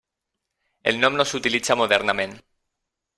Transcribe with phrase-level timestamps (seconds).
[0.91, 2.35] El nom no s'utilitza modernament.